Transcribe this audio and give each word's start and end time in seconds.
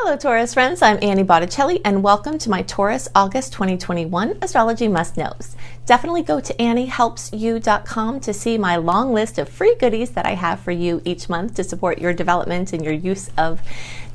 Hello, 0.00 0.16
Taurus 0.16 0.54
friends. 0.54 0.80
I'm 0.80 0.96
Annie 1.02 1.24
Botticelli, 1.24 1.80
and 1.84 2.04
welcome 2.04 2.38
to 2.38 2.48
my 2.48 2.62
Taurus 2.62 3.08
August 3.16 3.52
2021 3.52 4.38
Astrology 4.40 4.86
Must 4.86 5.16
Knows. 5.16 5.56
Definitely 5.86 6.22
go 6.22 6.38
to 6.38 6.54
AnnieHelpsYou.com 6.54 8.20
to 8.20 8.32
see 8.32 8.58
my 8.58 8.76
long 8.76 9.12
list 9.12 9.38
of 9.38 9.48
free 9.48 9.74
goodies 9.74 10.10
that 10.10 10.24
I 10.24 10.34
have 10.34 10.60
for 10.60 10.70
you 10.70 11.02
each 11.04 11.28
month 11.28 11.56
to 11.56 11.64
support 11.64 11.98
your 11.98 12.14
development 12.14 12.72
and 12.72 12.84
your 12.84 12.94
use 12.94 13.28
of 13.36 13.60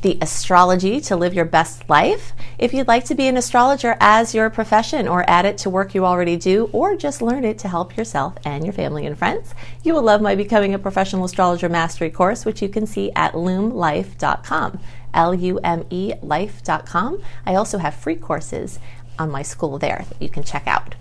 the 0.04 0.18
astrology 0.22 1.02
to 1.02 1.18
live 1.18 1.34
your 1.34 1.46
best 1.46 1.90
life. 1.90 2.32
If 2.58 2.74
you'd 2.74 2.88
like 2.88 3.06
to 3.06 3.16
be 3.16 3.28
an 3.28 3.38
astrologer 3.38 3.98
as 4.00 4.34
your 4.34 4.50
profession 4.50 5.08
or 5.08 5.30
add 5.30 5.46
it 5.46 5.58
to 5.60 5.70
work 5.70 5.94
you 5.94 6.06
already 6.06 6.38
do, 6.38 6.70
or 6.72 6.96
just 6.96 7.22
learn 7.22 7.44
it 7.44 7.60
to 7.60 7.68
help 7.68 7.98
yourself 7.98 8.36
and 8.46 8.64
your 8.64 8.74
family 8.74 9.06
and 9.06 9.18
friends, 9.18 9.54
you 9.84 9.94
will 9.94 10.02
love 10.02 10.22
my 10.22 10.34
Becoming 10.36 10.74
a 10.74 10.80
Professional 10.80 11.26
Astrologer 11.26 11.70
Mastery 11.70 12.10
course, 12.10 12.46
which 12.46 12.62
you 12.62 12.70
can 12.70 12.88
see 12.88 13.12
at 13.16 13.34
lumelife.com. 15.14 17.14
L-U-M-E 17.14 17.26
I 17.46 17.56
also 17.56 17.78
have 17.78 17.96
free 17.96 18.16
courses 18.16 18.80
on 19.20 19.32
my 19.32 19.42
school 19.42 19.78
there 19.78 20.06
that 20.10 20.22
you 20.22 20.30
can 20.30 20.44
check 20.44 20.68
out. 20.68 20.96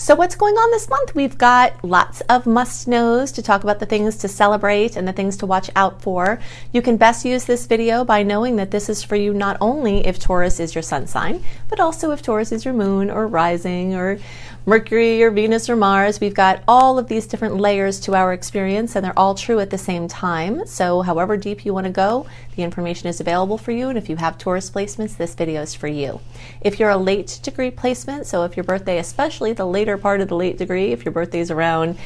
So, 0.00 0.14
what's 0.14 0.34
going 0.34 0.54
on 0.54 0.70
this 0.70 0.88
month? 0.88 1.14
We've 1.14 1.36
got 1.36 1.84
lots 1.84 2.22
of 2.22 2.46
must 2.46 2.88
knows 2.88 3.32
to 3.32 3.42
talk 3.42 3.64
about 3.64 3.80
the 3.80 3.86
things 3.86 4.16
to 4.16 4.28
celebrate 4.28 4.96
and 4.96 5.06
the 5.06 5.12
things 5.12 5.36
to 5.36 5.46
watch 5.46 5.68
out 5.76 6.00
for. 6.00 6.40
You 6.72 6.80
can 6.80 6.96
best 6.96 7.26
use 7.26 7.44
this 7.44 7.66
video 7.66 8.02
by 8.02 8.22
knowing 8.22 8.56
that 8.56 8.70
this 8.70 8.88
is 8.88 9.02
for 9.02 9.14
you 9.14 9.34
not 9.34 9.58
only 9.60 10.06
if 10.06 10.18
Taurus 10.18 10.58
is 10.58 10.74
your 10.74 10.80
sun 10.80 11.06
sign, 11.06 11.44
but 11.68 11.80
also 11.80 12.12
if 12.12 12.22
Taurus 12.22 12.50
is 12.50 12.64
your 12.64 12.72
moon 12.72 13.10
or 13.10 13.26
rising 13.26 13.94
or 13.94 14.18
Mercury 14.66 15.22
or 15.22 15.30
Venus 15.30 15.70
or 15.70 15.76
Mars. 15.76 16.20
We've 16.20 16.34
got 16.34 16.62
all 16.68 16.98
of 16.98 17.08
these 17.08 17.26
different 17.26 17.56
layers 17.56 17.98
to 18.00 18.14
our 18.14 18.34
experience, 18.34 18.94
and 18.94 19.02
they're 19.02 19.18
all 19.18 19.34
true 19.34 19.58
at 19.58 19.70
the 19.70 19.78
same 19.78 20.06
time. 20.06 20.66
So, 20.66 21.00
however 21.00 21.38
deep 21.38 21.64
you 21.64 21.72
want 21.72 21.86
to 21.86 21.92
go, 21.92 22.26
the 22.56 22.62
information 22.62 23.08
is 23.08 23.20
available 23.20 23.56
for 23.56 23.72
you. 23.72 23.88
And 23.88 23.96
if 23.96 24.10
you 24.10 24.16
have 24.16 24.36
Taurus 24.36 24.70
placements, 24.70 25.16
this 25.16 25.34
video 25.34 25.62
is 25.62 25.74
for 25.74 25.88
you. 25.88 26.20
If 26.60 26.78
you're 26.78 26.90
a 26.90 26.98
late 26.98 27.40
degree 27.42 27.70
placement, 27.70 28.26
so 28.26 28.44
if 28.44 28.54
your 28.54 28.64
birthday, 28.64 28.98
especially 28.98 29.54
the 29.54 29.64
later 29.64 29.96
part 29.96 30.20
of 30.20 30.28
the 30.28 30.36
late 30.36 30.58
degree, 30.58 30.92
if 30.92 31.06
your 31.06 31.12
birthday 31.12 31.40
is 31.40 31.50
around 31.50 31.96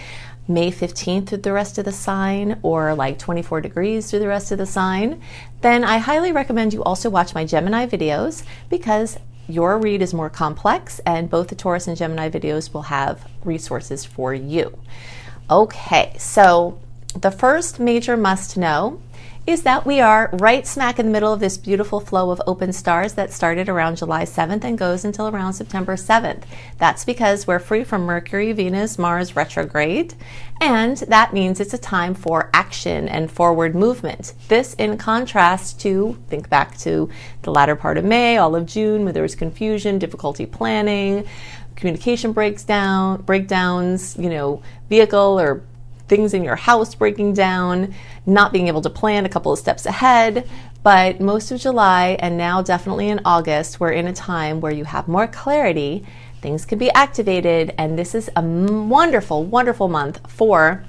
May 0.47 0.71
15th 0.71 1.29
through 1.29 1.39
the 1.39 1.53
rest 1.53 1.79
of 1.79 1.87
the 1.87 1.93
sign, 1.93 2.61
or 2.63 2.95
like 2.95 3.19
24 3.19 3.63
degrees 3.63 4.09
through 4.09 4.21
the 4.21 4.29
rest 4.29 4.53
of 4.53 4.59
the 4.59 4.67
sign, 4.67 5.21
then 5.63 5.83
I 5.83 5.99
highly 5.99 6.31
recommend 6.31 6.73
you 6.73 6.85
also 6.85 7.11
watch 7.11 7.35
my 7.35 7.45
Gemini 7.45 7.87
videos 7.87 8.45
because 8.69 9.19
your 9.49 9.79
read 9.79 10.03
is 10.03 10.15
more 10.15 10.31
complex, 10.31 11.01
and 11.07 11.29
both 11.31 11.49
the 11.49 11.55
Taurus 11.55 11.87
and 11.87 11.97
Gemini 11.97 12.31
videos 12.31 12.73
will 12.73 12.83
have 12.83 13.27
resources 13.45 14.05
for 14.05 14.33
you. 14.35 14.79
Okay, 15.51 16.15
so 16.19 16.81
the 17.15 17.31
first 17.31 17.79
major 17.79 18.17
must 18.17 18.57
know 18.57 19.01
is 19.47 19.63
that 19.63 19.85
we 19.85 20.01
are 20.01 20.31
right 20.33 20.67
smack 20.67 20.99
in 20.99 21.05
the 21.05 21.13
middle 21.13 21.33
of 21.33 21.41
this 21.41 21.59
beautiful 21.59 22.01
flow 22.01 22.31
of 22.31 22.41
open 22.47 22.73
stars 22.73 23.13
that 23.13 23.31
started 23.31 23.69
around 23.69 23.97
July 23.97 24.25
7th 24.25 24.65
and 24.65 24.79
goes 24.79 25.05
until 25.05 25.29
around 25.29 25.53
September 25.53 25.97
7th. 25.97 26.45
That's 26.79 27.05
because 27.05 27.47
we're 27.47 27.59
free 27.59 27.85
from 27.85 28.07
Mercury, 28.07 28.53
Venus, 28.53 28.99
Mars 28.99 29.37
retrograde, 29.37 30.15
and 30.63 30.97
that 30.97 31.35
means 31.35 31.61
it's 31.61 31.75
a 31.75 31.79
time 31.79 32.15
for 32.15 32.49
action 32.55 33.07
and 33.07 33.31
forward 33.31 33.75
movement. 33.75 34.33
This 34.49 34.73
in 34.75 34.97
contrast 34.97 35.79
to, 35.83 36.19
think 36.29 36.49
back 36.49 36.79
to 36.79 37.11
the 37.43 37.51
latter 37.51 37.77
part 37.77 37.99
of 37.99 38.05
May, 38.05 38.39
all 38.39 38.57
of 38.57 38.65
June, 38.65 39.05
where 39.05 39.13
there 39.13 39.23
was 39.23 39.35
confusion, 39.35 39.99
difficulty 39.99 40.47
planning, 40.47 41.27
communication 41.77 42.33
breaks 42.33 42.65
down, 42.65 43.21
breakdowns, 43.23 44.17
you 44.17 44.31
know, 44.31 44.63
vehicle 44.89 45.39
or 45.39 45.63
things 46.09 46.35
in 46.35 46.45
your 46.45 46.57
house 46.57 46.95
breaking 46.95 47.33
down, 47.35 47.95
not 48.27 48.53
being 48.53 48.69
able 48.69 48.83
to 48.83 48.91
plan 48.91 49.25
a 49.25 49.29
couple 49.29 49.53
of 49.53 49.59
steps 49.59 49.87
ahead. 49.87 50.49
But 50.83 51.21
most 51.21 51.51
of 51.51 51.61
July 51.61 52.17
and 52.21 52.37
now 52.37 52.61
definitely 52.61 53.09
in 53.09 53.21
August, 53.25 53.81
we're 53.81 53.93
in 53.93 54.07
a 54.07 54.13
time 54.13 54.61
where 54.61 54.73
you 54.73 54.85
have 54.85 55.09
more 55.09 55.27
clarity, 55.27 56.05
things 56.43 56.67
can 56.67 56.79
be 56.79 56.91
activated, 56.93 57.75
and 57.79 57.99
this 57.99 58.15
is 58.15 58.29
a 58.37 58.43
wonderful, 58.43 59.45
wonderful 59.45 59.89
month 59.89 60.21
for 60.31 60.85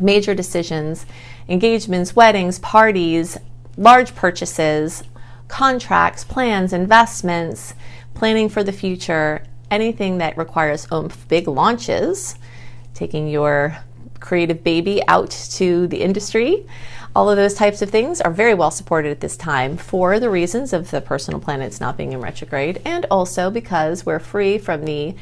major 0.00 0.34
decisions, 0.34 1.06
engagements, 1.48 2.16
weddings, 2.16 2.58
parties, 2.58 3.38
large 3.76 4.14
purchases, 4.16 5.04
contracts, 5.46 6.24
plans, 6.24 6.72
investments, 6.72 7.74
planning 8.14 8.48
for 8.48 8.64
the 8.64 8.72
future, 8.72 9.44
anything 9.70 10.18
that 10.18 10.36
requires 10.36 10.88
oomph, 10.92 11.28
big 11.28 11.46
launches, 11.46 12.34
taking 12.94 13.28
your 13.28 13.78
creative 14.20 14.62
baby 14.62 15.02
out 15.08 15.30
to 15.30 15.86
the 15.88 16.00
industry. 16.02 16.66
All 17.14 17.28
of 17.28 17.36
those 17.36 17.54
types 17.54 17.82
of 17.82 17.90
things 17.90 18.20
are 18.20 18.30
very 18.30 18.54
well 18.54 18.70
supported 18.70 19.10
at 19.10 19.20
this 19.20 19.36
time 19.36 19.76
for 19.76 20.20
the 20.20 20.30
reasons 20.30 20.72
of 20.72 20.92
the 20.92 21.00
personal 21.00 21.40
planets 21.40 21.80
not 21.80 21.96
being 21.96 22.12
in 22.12 22.20
retrograde 22.20 22.80
and 22.84 23.04
also 23.10 23.50
because 23.50 24.06
we're 24.06 24.20
free 24.20 24.58
from 24.58 24.84
the 24.84 25.16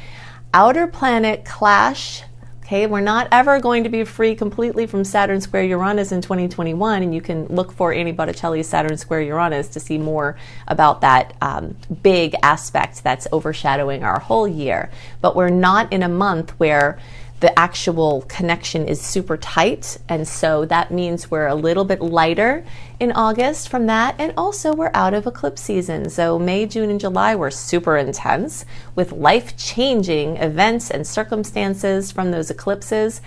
outer 0.52 0.86
planet 0.86 1.44
clash. 1.46 2.22
Okay, 2.62 2.86
we're 2.86 3.00
not 3.00 3.28
ever 3.32 3.60
going 3.60 3.84
to 3.84 3.88
be 3.88 4.04
free 4.04 4.34
completely 4.34 4.86
from 4.86 5.02
Saturn 5.02 5.40
square 5.40 5.62
Uranus 5.62 6.12
in 6.12 6.20
2021, 6.20 7.02
and 7.02 7.14
you 7.14 7.22
can 7.22 7.46
look 7.46 7.72
for 7.72 7.94
Annie 7.94 8.12
Botticelli's 8.12 8.68
Saturn 8.68 8.98
square 8.98 9.22
Uranus 9.22 9.68
to 9.68 9.80
see 9.80 9.96
more 9.96 10.36
about 10.66 11.00
that 11.00 11.32
um, 11.40 11.74
big 12.02 12.34
aspect 12.42 13.02
that's 13.02 13.26
overshadowing 13.32 14.04
our 14.04 14.20
whole 14.20 14.46
year. 14.46 14.90
But 15.22 15.34
we're 15.34 15.48
not 15.48 15.90
in 15.94 16.02
a 16.02 16.10
month 16.10 16.50
where 16.60 16.98
the 17.40 17.56
actual 17.58 18.22
connection 18.22 18.86
is 18.88 19.00
super 19.00 19.36
tight. 19.36 19.98
And 20.08 20.26
so 20.26 20.64
that 20.66 20.90
means 20.90 21.30
we're 21.30 21.46
a 21.46 21.54
little 21.54 21.84
bit 21.84 22.00
lighter 22.00 22.64
in 22.98 23.12
August 23.12 23.68
from 23.68 23.86
that. 23.86 24.16
And 24.18 24.32
also, 24.36 24.74
we're 24.74 24.90
out 24.94 25.14
of 25.14 25.26
eclipse 25.26 25.62
season. 25.62 26.10
So, 26.10 26.38
May, 26.38 26.66
June, 26.66 26.90
and 26.90 26.98
July 26.98 27.36
were 27.36 27.50
super 27.50 27.96
intense 27.96 28.64
with 28.94 29.12
life 29.12 29.56
changing 29.56 30.36
events 30.38 30.90
and 30.90 31.06
circumstances 31.06 32.10
from 32.10 32.30
those 32.32 32.50
eclipses. 32.50 33.20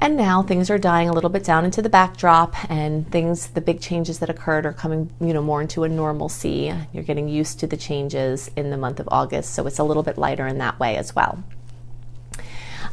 And 0.00 0.18
now 0.18 0.42
things 0.42 0.68
are 0.68 0.76
dying 0.76 1.08
a 1.08 1.14
little 1.14 1.30
bit 1.30 1.44
down 1.44 1.64
into 1.64 1.80
the 1.80 1.88
backdrop, 1.88 2.70
and 2.70 3.10
things, 3.10 3.46
the 3.46 3.62
big 3.62 3.80
changes 3.80 4.18
that 4.18 4.28
occurred, 4.28 4.66
are 4.66 4.72
coming, 4.72 5.08
you 5.18 5.32
know, 5.32 5.40
more 5.40 5.62
into 5.62 5.84
a 5.84 5.88
normalcy. 5.88 6.74
You're 6.92 7.04
getting 7.04 7.28
used 7.28 7.60
to 7.60 7.66
the 7.66 7.78
changes 7.78 8.50
in 8.54 8.68
the 8.68 8.76
month 8.76 9.00
of 9.00 9.08
August, 9.10 9.54
so 9.54 9.66
it's 9.66 9.78
a 9.78 9.84
little 9.84 10.02
bit 10.02 10.18
lighter 10.18 10.46
in 10.46 10.58
that 10.58 10.78
way 10.78 10.96
as 10.96 11.14
well. 11.14 11.42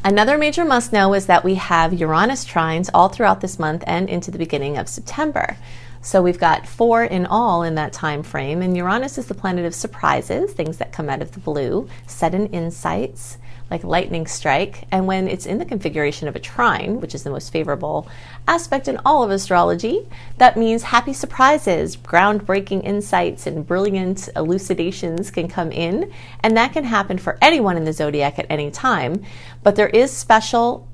Another 0.04 0.36
major 0.36 0.64
must 0.64 0.92
know 0.92 1.14
is 1.14 1.26
that 1.26 1.44
we 1.44 1.54
have 1.54 1.92
Uranus 1.92 2.44
trines 2.44 2.90
all 2.92 3.08
throughout 3.08 3.40
this 3.40 3.60
month 3.60 3.84
and 3.86 4.08
into 4.10 4.32
the 4.32 4.38
beginning 4.38 4.76
of 4.76 4.88
September. 4.88 5.56
So 6.00 6.20
we've 6.20 6.40
got 6.40 6.66
four 6.66 7.04
in 7.04 7.24
all 7.24 7.62
in 7.62 7.76
that 7.76 7.92
time 7.92 8.24
frame, 8.24 8.62
and 8.62 8.76
Uranus 8.76 9.16
is 9.16 9.26
the 9.26 9.34
planet 9.34 9.64
of 9.64 9.76
surprises, 9.76 10.52
things 10.52 10.78
that 10.78 10.90
come 10.90 11.08
out 11.08 11.22
of 11.22 11.30
the 11.30 11.38
blue, 11.38 11.88
sudden 12.08 12.48
insights, 12.48 13.38
like 13.72 13.84
lightning 13.84 14.26
strike. 14.26 14.84
And 14.92 15.06
when 15.06 15.28
it's 15.28 15.46
in 15.46 15.58
the 15.58 15.64
configuration 15.64 16.28
of 16.28 16.36
a 16.36 16.38
trine, 16.38 17.00
which 17.00 17.14
is 17.14 17.22
the 17.22 17.30
most 17.30 17.50
favorable 17.50 18.06
aspect 18.46 18.86
in 18.86 19.00
all 19.06 19.22
of 19.22 19.30
astrology, 19.30 20.06
that 20.36 20.58
means 20.58 20.82
happy 20.82 21.14
surprises, 21.14 21.96
groundbreaking 21.96 22.84
insights, 22.84 23.46
and 23.46 23.66
brilliant 23.66 24.28
elucidations 24.36 25.30
can 25.30 25.48
come 25.48 25.72
in. 25.72 26.12
And 26.40 26.54
that 26.58 26.74
can 26.74 26.84
happen 26.84 27.16
for 27.16 27.38
anyone 27.40 27.78
in 27.78 27.84
the 27.84 27.94
zodiac 27.94 28.38
at 28.38 28.46
any 28.50 28.70
time. 28.70 29.24
But 29.62 29.76
there 29.76 29.88
is 29.88 30.12
special 30.12 30.86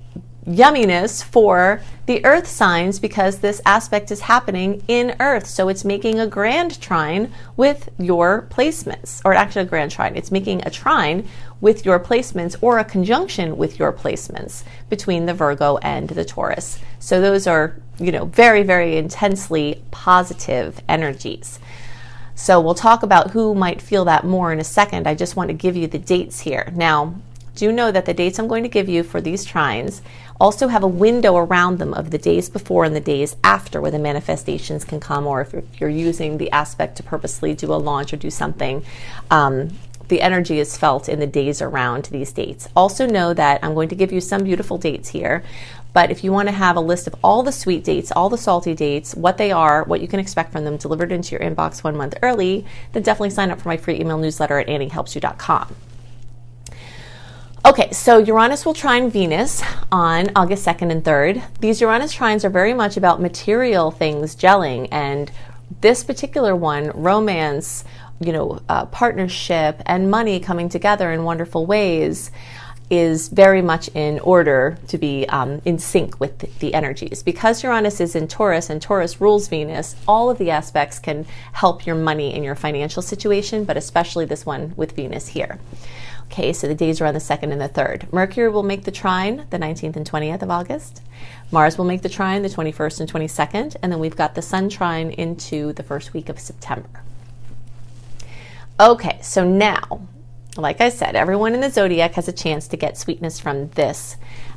yumminess 0.48 1.22
for 1.22 1.80
the 2.06 2.24
earth 2.24 2.46
signs 2.46 2.98
because 2.98 3.38
this 3.38 3.60
aspect 3.66 4.10
is 4.10 4.20
happening 4.20 4.82
in 4.88 5.14
earth. 5.20 5.46
So 5.46 5.68
it's 5.68 5.84
making 5.84 6.18
a 6.18 6.26
grand 6.26 6.80
trine 6.80 7.30
with 7.56 7.90
your 7.98 8.46
placements, 8.50 9.20
or 9.24 9.34
actually 9.34 9.62
a 9.62 9.66
grand 9.66 9.90
trine. 9.90 10.16
It's 10.16 10.30
making 10.30 10.66
a 10.66 10.70
trine 10.70 11.28
with 11.60 11.84
your 11.84 12.00
placements 12.00 12.56
or 12.62 12.78
a 12.78 12.84
conjunction 12.84 13.56
with 13.56 13.78
your 13.78 13.92
placements 13.92 14.64
between 14.88 15.26
the 15.26 15.34
Virgo 15.34 15.76
and 15.78 16.08
the 16.08 16.24
Taurus. 16.24 16.78
So 16.98 17.20
those 17.20 17.46
are, 17.46 17.76
you 17.98 18.10
know, 18.10 18.24
very, 18.24 18.62
very 18.62 18.96
intensely 18.96 19.82
positive 19.90 20.80
energies. 20.88 21.58
So 22.34 22.60
we'll 22.60 22.74
talk 22.76 23.02
about 23.02 23.32
who 23.32 23.54
might 23.54 23.82
feel 23.82 24.04
that 24.04 24.24
more 24.24 24.52
in 24.52 24.60
a 24.60 24.64
second. 24.64 25.08
I 25.08 25.16
just 25.16 25.34
want 25.34 25.48
to 25.48 25.54
give 25.54 25.76
you 25.76 25.88
the 25.88 25.98
dates 25.98 26.40
here. 26.40 26.72
Now, 26.74 27.16
do 27.58 27.72
know 27.72 27.90
that 27.90 28.06
the 28.06 28.14
dates 28.14 28.38
I'm 28.38 28.46
going 28.46 28.62
to 28.62 28.68
give 28.68 28.88
you 28.88 29.02
for 29.02 29.20
these 29.20 29.44
trines 29.44 30.00
also 30.40 30.68
have 30.68 30.84
a 30.84 30.88
window 30.88 31.36
around 31.36 31.78
them 31.78 31.92
of 31.92 32.10
the 32.12 32.18
days 32.18 32.48
before 32.48 32.84
and 32.84 32.94
the 32.94 33.00
days 33.00 33.36
after 33.42 33.80
where 33.80 33.90
the 33.90 33.98
manifestations 33.98 34.84
can 34.84 35.00
come, 35.00 35.26
or 35.26 35.40
if 35.40 35.80
you're 35.80 35.90
using 35.90 36.38
the 36.38 36.50
aspect 36.52 36.96
to 36.96 37.02
purposely 37.02 37.54
do 37.54 37.72
a 37.72 37.76
launch 37.76 38.12
or 38.12 38.16
do 38.16 38.30
something. 38.30 38.84
Um, 39.30 39.70
the 40.06 40.22
energy 40.22 40.58
is 40.58 40.78
felt 40.78 41.08
in 41.08 41.18
the 41.18 41.26
days 41.26 41.60
around 41.60 42.06
these 42.06 42.32
dates. 42.32 42.68
Also, 42.74 43.06
know 43.06 43.34
that 43.34 43.62
I'm 43.62 43.74
going 43.74 43.90
to 43.90 43.94
give 43.94 44.12
you 44.12 44.20
some 44.20 44.44
beautiful 44.44 44.78
dates 44.78 45.08
here, 45.10 45.42
but 45.92 46.10
if 46.10 46.22
you 46.22 46.32
want 46.32 46.48
to 46.48 46.54
have 46.54 46.76
a 46.76 46.80
list 46.80 47.06
of 47.06 47.16
all 47.22 47.42
the 47.42 47.52
sweet 47.52 47.84
dates, 47.84 48.12
all 48.12 48.30
the 48.30 48.38
salty 48.38 48.74
dates, 48.74 49.14
what 49.14 49.36
they 49.36 49.52
are, 49.52 49.84
what 49.84 50.00
you 50.00 50.08
can 50.08 50.20
expect 50.20 50.52
from 50.52 50.64
them 50.64 50.76
delivered 50.76 51.12
into 51.12 51.32
your 51.32 51.40
inbox 51.40 51.82
one 51.82 51.96
month 51.96 52.14
early, 52.22 52.64
then 52.92 53.02
definitely 53.02 53.30
sign 53.30 53.50
up 53.50 53.60
for 53.60 53.68
my 53.68 53.76
free 53.76 53.98
email 54.00 54.16
newsletter 54.16 54.58
at 54.58 54.68
anniehelpsyou.com. 54.68 55.87
Okay, 57.68 57.92
so 57.92 58.16
Uranus 58.16 58.64
will 58.64 58.72
trine 58.72 59.10
Venus 59.10 59.62
on 59.92 60.28
August 60.34 60.66
2nd 60.66 60.90
and 60.90 61.04
3rd. 61.04 61.42
These 61.60 61.82
Uranus 61.82 62.16
trines 62.16 62.42
are 62.42 62.48
very 62.48 62.72
much 62.72 62.96
about 62.96 63.20
material 63.20 63.90
things 63.90 64.34
gelling 64.34 64.88
and 64.90 65.30
this 65.82 66.02
particular 66.02 66.56
one, 66.56 66.90
romance, 66.94 67.84
you 68.20 68.32
know, 68.32 68.62
uh, 68.70 68.86
partnership, 68.86 69.82
and 69.84 70.10
money 70.10 70.40
coming 70.40 70.70
together 70.70 71.12
in 71.12 71.24
wonderful 71.24 71.66
ways 71.66 72.30
is 72.88 73.28
very 73.28 73.60
much 73.60 73.88
in 73.88 74.18
order 74.20 74.78
to 74.88 74.96
be 74.96 75.28
um, 75.28 75.60
in 75.66 75.78
sync 75.78 76.18
with 76.18 76.38
the, 76.38 76.48
the, 76.60 76.72
energies. 76.72 77.22
Because 77.22 77.62
Uranus 77.62 78.00
is 78.00 78.16
in 78.16 78.28
Taurus 78.28 78.70
and 78.70 78.80
Taurus 78.80 79.20
rules 79.20 79.46
Venus, 79.48 79.94
all 80.08 80.30
of 80.30 80.38
the 80.38 80.50
aspects 80.50 80.98
can 80.98 81.26
help 81.52 81.84
your 81.84 81.96
money 81.96 82.32
and 82.32 82.42
your 82.42 82.54
financial 82.54 83.02
situation, 83.02 83.64
but 83.64 83.76
especially 83.76 84.24
this 84.24 84.46
one 84.46 84.72
with 84.74 84.92
Venus 84.92 85.28
here. 85.28 85.58
Okay, 86.30 86.52
so 86.52 86.68
the 86.68 86.74
days 86.74 87.00
are 87.00 87.06
on 87.06 87.14
the 87.14 87.20
2nd 87.20 87.52
and 87.52 87.60
the 87.60 87.68
3rd. 87.68 88.12
Mercury 88.12 88.48
will 88.48 88.62
make 88.62 88.84
the 88.84 88.90
trine 88.90 89.46
the 89.50 89.58
19th 89.58 89.96
and 89.96 90.08
20th 90.08 90.42
of 90.42 90.50
August. 90.50 91.02
Mars 91.50 91.78
will 91.78 91.86
make 91.86 92.02
the 92.02 92.08
trine 92.08 92.42
the 92.42 92.48
21st 92.48 93.00
and 93.00 93.12
22nd. 93.12 93.76
And 93.82 93.90
then 93.90 93.98
we've 93.98 94.14
got 94.14 94.34
the 94.34 94.42
Sun 94.42 94.68
trine 94.68 95.10
into 95.10 95.72
the 95.72 95.82
first 95.82 96.12
week 96.12 96.28
of 96.28 96.38
September. 96.38 97.02
Okay, 98.78 99.18
so 99.22 99.42
now 99.42 100.06
like 100.58 100.80
I 100.80 100.88
said, 100.88 101.14
everyone 101.14 101.54
in 101.54 101.60
the 101.60 101.70
zodiac 101.70 102.14
has 102.14 102.28
a 102.28 102.32
chance 102.32 102.66
to 102.68 102.76
get 102.76 102.98
sweetness 102.98 103.38
from 103.38 103.68
this 103.70 104.16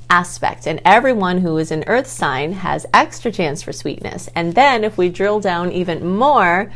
aspect. 0.10 0.66
And 0.66 0.82
everyone 0.84 1.40
who 1.40 1.58
is 1.58 1.72
an 1.72 1.84
earth 1.88 2.08
sign 2.08 2.54
has 2.54 2.86
extra 2.94 3.32
chance 3.32 3.62
for 3.62 3.72
sweetness. 3.72 4.28
And 4.36 4.56
then 4.56 4.84
if 4.84 4.98
we 4.98 5.10
drill 5.10 5.40
down 5.40 5.72
even 5.72 6.06
more, 6.08 6.72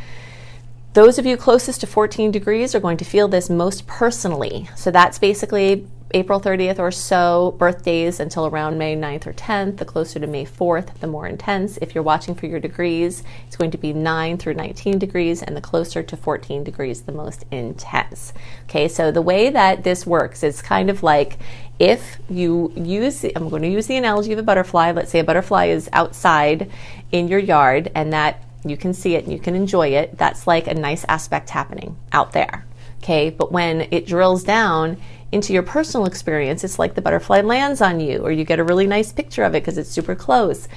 those 0.96 1.18
of 1.18 1.26
you 1.26 1.36
closest 1.36 1.82
to 1.82 1.86
14 1.86 2.30
degrees 2.30 2.74
are 2.74 2.80
going 2.80 2.96
to 2.96 3.04
feel 3.04 3.28
this 3.28 3.50
most 3.50 3.86
personally. 3.86 4.66
So 4.76 4.90
that's 4.90 5.18
basically 5.18 5.86
April 6.12 6.40
30th 6.40 6.78
or 6.78 6.90
so, 6.90 7.54
birthdays 7.58 8.18
until 8.18 8.46
around 8.46 8.78
May 8.78 8.96
9th 8.96 9.26
or 9.26 9.34
10th. 9.34 9.76
The 9.76 9.84
closer 9.84 10.18
to 10.18 10.26
May 10.26 10.46
4th, 10.46 10.98
the 11.00 11.06
more 11.06 11.26
intense. 11.26 11.76
If 11.82 11.94
you're 11.94 12.02
watching 12.02 12.34
for 12.34 12.46
your 12.46 12.60
degrees, 12.60 13.22
it's 13.46 13.56
going 13.56 13.72
to 13.72 13.78
be 13.78 13.92
9 13.92 14.38
through 14.38 14.54
19 14.54 14.98
degrees, 14.98 15.42
and 15.42 15.54
the 15.54 15.60
closer 15.60 16.02
to 16.02 16.16
14 16.16 16.64
degrees, 16.64 17.02
the 17.02 17.12
most 17.12 17.44
intense. 17.50 18.32
Okay, 18.62 18.88
so 18.88 19.10
the 19.12 19.20
way 19.20 19.50
that 19.50 19.84
this 19.84 20.06
works 20.06 20.42
is 20.42 20.62
kind 20.62 20.88
of 20.88 21.02
like 21.02 21.36
if 21.78 22.16
you 22.30 22.72
use, 22.74 23.22
I'm 23.22 23.50
going 23.50 23.60
to 23.60 23.68
use 23.68 23.86
the 23.86 23.98
analogy 23.98 24.32
of 24.32 24.38
a 24.38 24.42
butterfly. 24.42 24.92
Let's 24.92 25.10
say 25.10 25.18
a 25.18 25.24
butterfly 25.24 25.66
is 25.66 25.90
outside 25.92 26.70
in 27.12 27.28
your 27.28 27.38
yard, 27.38 27.92
and 27.94 28.14
that 28.14 28.42
you 28.70 28.76
can 28.76 28.94
see 28.94 29.14
it 29.14 29.24
and 29.24 29.32
you 29.32 29.38
can 29.38 29.54
enjoy 29.54 29.88
it. 29.88 30.16
That's 30.16 30.46
like 30.46 30.66
a 30.66 30.74
nice 30.74 31.04
aspect 31.08 31.50
happening 31.50 31.96
out 32.12 32.32
there. 32.32 32.66
Okay, 32.98 33.30
but 33.30 33.52
when 33.52 33.88
it 33.90 34.06
drills 34.06 34.42
down, 34.42 34.96
into 35.32 35.52
your 35.52 35.62
personal 35.62 36.06
experience, 36.06 36.64
it's 36.64 36.78
like 36.78 36.94
the 36.94 37.02
butterfly 37.02 37.40
lands 37.40 37.80
on 37.80 38.00
you, 38.00 38.20
or 38.20 38.30
you 38.30 38.44
get 38.44 38.58
a 38.58 38.64
really 38.64 38.86
nice 38.86 39.12
picture 39.12 39.42
of 39.42 39.54
it 39.54 39.62
because 39.62 39.76
it's 39.76 39.90
super 39.90 40.14
close. 40.14 40.68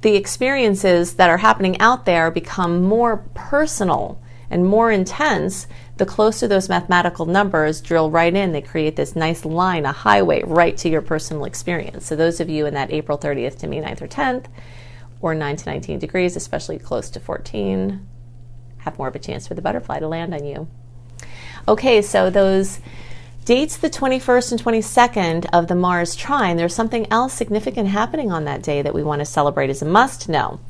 The 0.00 0.16
experiences 0.16 1.14
that 1.14 1.30
are 1.30 1.38
happening 1.38 1.78
out 1.78 2.06
there 2.06 2.30
become 2.30 2.82
more 2.82 3.18
personal 3.34 4.20
and 4.50 4.66
more 4.66 4.90
intense 4.90 5.66
the 5.96 6.06
closer 6.06 6.48
those 6.48 6.68
mathematical 6.68 7.26
numbers 7.26 7.80
drill 7.80 8.10
right 8.10 8.34
in, 8.34 8.52
they 8.52 8.62
create 8.62 8.96
this 8.96 9.14
nice 9.14 9.44
line, 9.44 9.84
a 9.84 9.92
highway 9.92 10.42
right 10.44 10.76
to 10.78 10.88
your 10.88 11.02
personal 11.02 11.44
experience. 11.44 12.06
So, 12.06 12.16
those 12.16 12.40
of 12.40 12.48
you 12.48 12.66
in 12.66 12.74
that 12.74 12.90
April 12.90 13.18
30th 13.18 13.58
to 13.58 13.68
May 13.68 13.80
9th 13.80 14.02
or 14.02 14.08
10th, 14.08 14.46
or 15.22 15.34
9 15.34 15.56
to 15.56 15.70
19 15.70 15.98
degrees, 15.98 16.36
especially 16.36 16.78
close 16.78 17.08
to 17.10 17.20
14, 17.20 18.06
have 18.78 18.98
more 18.98 19.08
of 19.08 19.14
a 19.14 19.20
chance 19.20 19.46
for 19.46 19.54
the 19.54 19.62
butterfly 19.62 20.00
to 20.00 20.08
land 20.08 20.34
on 20.34 20.44
you. 20.44 20.68
Okay, 21.66 22.02
so 22.02 22.28
those 22.28 22.80
dates 23.44 23.76
the 23.76 23.88
21st 23.88 24.52
and 24.52 24.62
22nd 24.62 25.46
of 25.52 25.68
the 25.68 25.74
Mars 25.74 26.14
trine, 26.16 26.56
there's 26.56 26.74
something 26.74 27.10
else 27.10 27.32
significant 27.32 27.88
happening 27.88 28.30
on 28.30 28.44
that 28.44 28.62
day 28.62 28.82
that 28.82 28.94
we 28.94 29.02
want 29.02 29.20
to 29.20 29.24
celebrate 29.24 29.70
as 29.70 29.80
a 29.80 29.86
must 29.86 30.28
know. 30.28 30.60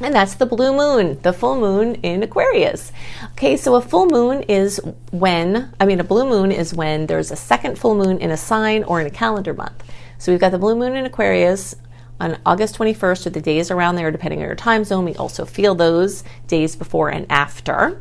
And 0.00 0.14
that's 0.14 0.34
the 0.34 0.46
blue 0.46 0.74
moon, 0.74 1.18
the 1.22 1.32
full 1.32 1.58
moon 1.58 1.96
in 1.96 2.22
Aquarius. 2.22 2.92
Okay, 3.32 3.56
so 3.56 3.74
a 3.74 3.80
full 3.80 4.06
moon 4.06 4.42
is 4.42 4.80
when, 5.10 5.74
I 5.80 5.86
mean, 5.86 5.98
a 5.98 6.04
blue 6.04 6.28
moon 6.28 6.52
is 6.52 6.72
when 6.72 7.06
there's 7.06 7.32
a 7.32 7.36
second 7.36 7.78
full 7.78 7.96
moon 7.96 8.18
in 8.18 8.30
a 8.30 8.36
sign 8.36 8.84
or 8.84 9.00
in 9.00 9.06
a 9.06 9.10
calendar 9.10 9.52
month. 9.52 9.82
So 10.18 10.30
we've 10.32 10.40
got 10.40 10.52
the 10.52 10.58
blue 10.58 10.76
moon 10.76 10.94
in 10.94 11.04
Aquarius 11.04 11.74
on 12.20 12.38
August 12.44 12.76
21st, 12.78 13.26
or 13.26 13.30
the 13.30 13.40
days 13.40 13.70
around 13.70 13.96
there, 13.96 14.10
depending 14.10 14.40
on 14.40 14.46
your 14.46 14.54
time 14.54 14.84
zone. 14.84 15.04
We 15.04 15.14
also 15.14 15.44
feel 15.44 15.74
those 15.74 16.24
days 16.46 16.76
before 16.76 17.10
and 17.10 17.26
after. 17.30 18.00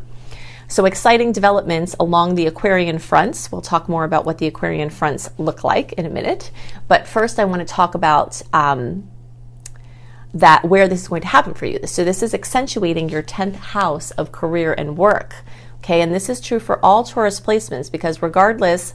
So, 0.69 0.85
exciting 0.85 1.31
developments 1.31 1.95
along 1.97 2.35
the 2.35 2.45
Aquarian 2.45 2.99
fronts. 2.99 3.51
We'll 3.51 3.61
talk 3.61 3.87
more 3.87 4.03
about 4.03 4.25
what 4.25 4.37
the 4.37 4.47
Aquarian 4.47 4.89
fronts 4.89 5.29
look 5.37 5.63
like 5.63 5.93
in 5.93 6.05
a 6.05 6.09
minute. 6.09 6.51
But 6.89 7.07
first, 7.07 7.39
I 7.39 7.45
want 7.45 7.65
to 7.65 7.73
talk 7.73 7.95
about 7.95 8.41
um, 8.51 9.09
that 10.33 10.65
where 10.65 10.89
this 10.89 11.03
is 11.03 11.07
going 11.07 11.21
to 11.21 11.27
happen 11.27 11.53
for 11.53 11.65
you. 11.65 11.79
So, 11.85 12.03
this 12.03 12.21
is 12.21 12.33
accentuating 12.33 13.07
your 13.07 13.23
10th 13.23 13.55
house 13.55 14.11
of 14.11 14.33
career 14.33 14.73
and 14.73 14.97
work. 14.97 15.35
Okay, 15.77 16.01
and 16.01 16.13
this 16.13 16.27
is 16.27 16.41
true 16.41 16.59
for 16.59 16.83
all 16.83 17.05
Taurus 17.05 17.39
placements 17.39 17.89
because 17.89 18.21
regardless 18.21 18.93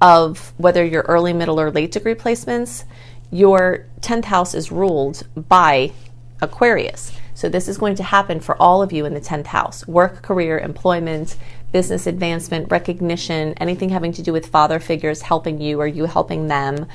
of 0.00 0.54
whether 0.56 0.82
you're 0.82 1.02
early, 1.02 1.34
middle, 1.34 1.60
or 1.60 1.70
late 1.70 1.92
degree 1.92 2.14
placements, 2.14 2.84
your 3.30 3.86
10th 4.00 4.24
house 4.26 4.54
is 4.54 4.72
ruled 4.72 5.26
by 5.48 5.92
Aquarius. 6.40 7.12
So 7.34 7.48
this 7.48 7.68
is 7.68 7.78
going 7.78 7.94
to 7.96 8.02
happen 8.02 8.40
for 8.40 8.60
all 8.60 8.82
of 8.82 8.92
you 8.92 9.06
in 9.06 9.14
the 9.14 9.20
10th 9.20 9.46
house 9.46 9.86
work, 9.86 10.22
career, 10.22 10.58
employment, 10.58 11.36
business 11.72 12.06
advancement, 12.06 12.70
recognition, 12.70 13.54
anything 13.54 13.90
having 13.90 14.12
to 14.12 14.22
do 14.22 14.32
with 14.32 14.46
father 14.46 14.80
figures 14.80 15.22
helping 15.22 15.60
you 15.60 15.80
or 15.80 15.86
you 15.86 16.04
helping 16.04 16.48
them. 16.48 16.86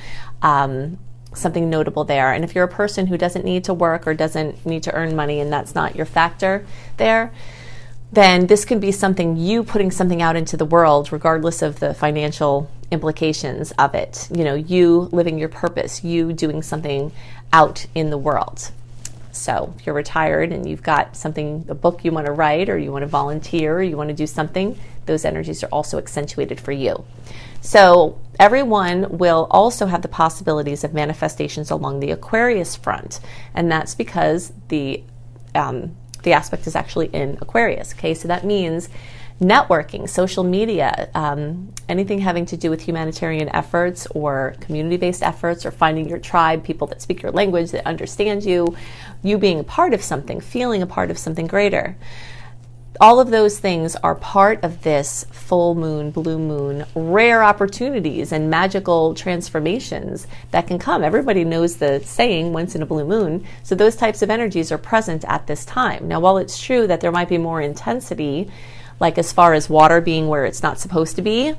Um, 0.42 0.98
something 1.34 1.68
notable 1.68 2.04
there. 2.04 2.32
And 2.32 2.44
if 2.44 2.54
you're 2.54 2.64
a 2.64 2.68
person 2.68 3.06
who 3.06 3.18
doesn't 3.18 3.44
need 3.44 3.64
to 3.64 3.74
work 3.74 4.06
or 4.06 4.14
doesn't 4.14 4.64
need 4.64 4.82
to 4.84 4.94
earn 4.94 5.14
money 5.14 5.40
and 5.40 5.52
that's 5.52 5.74
not 5.74 5.94
your 5.94 6.06
factor 6.06 6.64
there, 6.96 7.32
then 8.12 8.46
this 8.46 8.64
can 8.64 8.80
be 8.80 8.92
something 8.92 9.36
you 9.36 9.62
putting 9.62 9.90
something 9.90 10.22
out 10.22 10.36
into 10.36 10.56
the 10.56 10.64
world, 10.64 11.12
regardless 11.12 11.60
of 11.60 11.80
the 11.80 11.92
financial 11.92 12.70
implications 12.90 13.72
of 13.72 13.94
it. 13.94 14.28
You 14.34 14.44
know, 14.44 14.54
you 14.54 15.08
living 15.12 15.38
your 15.38 15.48
purpose, 15.48 16.04
you 16.04 16.32
doing 16.32 16.62
something 16.62 17.12
out 17.52 17.86
in 17.94 18.10
the 18.10 18.18
world. 18.18 18.70
So 19.32 19.74
if 19.78 19.86
you're 19.86 19.94
retired 19.94 20.50
and 20.52 20.68
you've 20.68 20.82
got 20.82 21.16
something, 21.16 21.66
a 21.68 21.74
book 21.74 22.04
you 22.04 22.12
want 22.12 22.26
to 22.26 22.32
write, 22.32 22.68
or 22.68 22.78
you 22.78 22.90
want 22.90 23.02
to 23.02 23.06
volunteer, 23.06 23.76
or 23.76 23.82
you 23.82 23.96
want 23.96 24.08
to 24.08 24.14
do 24.14 24.26
something, 24.26 24.78
those 25.04 25.24
energies 25.24 25.62
are 25.62 25.68
also 25.68 25.98
accentuated 25.98 26.58
for 26.58 26.72
you. 26.72 27.04
So 27.60 28.18
everyone 28.38 29.18
will 29.18 29.46
also 29.50 29.86
have 29.86 30.02
the 30.02 30.08
possibilities 30.08 30.84
of 30.84 30.94
manifestations 30.94 31.70
along 31.70 32.00
the 32.00 32.10
Aquarius 32.12 32.76
front, 32.76 33.20
and 33.54 33.70
that's 33.70 33.94
because 33.94 34.52
the 34.68 35.02
um, 35.54 35.96
the 36.22 36.32
aspect 36.32 36.66
is 36.66 36.74
actually 36.74 37.06
in 37.08 37.38
Aquarius. 37.40 37.92
Okay, 37.94 38.14
so 38.14 38.28
that 38.28 38.44
means 38.44 38.88
networking, 39.40 40.08
social 40.08 40.44
media, 40.44 41.10
um, 41.14 41.72
anything 41.88 42.18
having 42.18 42.46
to 42.46 42.56
do 42.56 42.70
with 42.70 42.80
humanitarian 42.80 43.48
efforts 43.50 44.06
or 44.14 44.56
community 44.60 44.96
based 44.96 45.22
efforts 45.22 45.66
or 45.66 45.70
finding 45.70 46.08
your 46.08 46.18
tribe, 46.18 46.64
people 46.64 46.86
that 46.86 47.02
speak 47.02 47.22
your 47.22 47.32
language, 47.32 47.70
that 47.70 47.86
understand 47.86 48.44
you, 48.44 48.76
you 49.22 49.36
being 49.36 49.60
a 49.60 49.64
part 49.64 49.92
of 49.92 50.02
something, 50.02 50.40
feeling 50.40 50.80
a 50.80 50.86
part 50.86 51.10
of 51.10 51.18
something 51.18 51.46
greater. 51.46 51.96
All 52.98 53.20
of 53.20 53.30
those 53.30 53.58
things 53.58 53.94
are 53.96 54.14
part 54.14 54.64
of 54.64 54.82
this 54.82 55.26
full 55.30 55.74
moon, 55.74 56.10
blue 56.10 56.38
moon, 56.38 56.86
rare 56.94 57.44
opportunities 57.44 58.32
and 58.32 58.48
magical 58.48 59.14
transformations 59.14 60.26
that 60.50 60.66
can 60.66 60.78
come. 60.78 61.04
Everybody 61.04 61.44
knows 61.44 61.76
the 61.76 62.00
saying, 62.00 62.54
once 62.54 62.74
in 62.74 62.80
a 62.80 62.86
blue 62.86 63.04
moon. 63.04 63.44
So, 63.64 63.74
those 63.74 63.96
types 63.96 64.22
of 64.22 64.30
energies 64.30 64.72
are 64.72 64.78
present 64.78 65.26
at 65.26 65.46
this 65.46 65.66
time. 65.66 66.08
Now, 66.08 66.20
while 66.20 66.38
it's 66.38 66.58
true 66.58 66.86
that 66.86 67.02
there 67.02 67.12
might 67.12 67.28
be 67.28 67.36
more 67.36 67.60
intensity 67.60 68.50
like 69.00 69.18
as 69.18 69.32
far 69.32 69.54
as 69.54 69.68
water 69.68 70.00
being 70.00 70.28
where 70.28 70.44
it's 70.44 70.62
not 70.62 70.78
supposed 70.78 71.16
to 71.16 71.22
be, 71.22 71.54